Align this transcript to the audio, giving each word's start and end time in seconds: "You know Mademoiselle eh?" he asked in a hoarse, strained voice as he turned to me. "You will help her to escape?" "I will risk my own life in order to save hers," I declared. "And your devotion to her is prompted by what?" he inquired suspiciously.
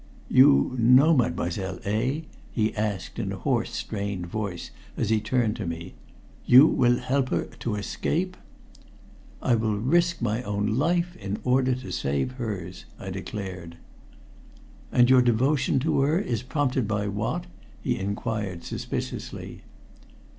"You 0.31 0.75
know 0.79 1.15
Mademoiselle 1.15 1.77
eh?" 1.83 2.21
he 2.51 2.75
asked 2.75 3.19
in 3.19 3.31
a 3.31 3.35
hoarse, 3.35 3.69
strained 3.75 4.25
voice 4.25 4.71
as 4.97 5.11
he 5.11 5.21
turned 5.21 5.55
to 5.57 5.67
me. 5.67 5.93
"You 6.43 6.65
will 6.65 6.97
help 6.97 7.29
her 7.29 7.43
to 7.43 7.75
escape?" 7.75 8.35
"I 9.43 9.53
will 9.53 9.77
risk 9.77 10.19
my 10.19 10.41
own 10.41 10.65
life 10.65 11.15
in 11.17 11.37
order 11.43 11.75
to 11.75 11.91
save 11.91 12.31
hers," 12.31 12.85
I 12.97 13.11
declared. 13.11 13.77
"And 14.91 15.07
your 15.07 15.21
devotion 15.21 15.77
to 15.81 15.99
her 15.99 16.17
is 16.19 16.41
prompted 16.41 16.87
by 16.87 17.07
what?" 17.07 17.45
he 17.83 17.99
inquired 17.99 18.63
suspiciously. 18.63 19.61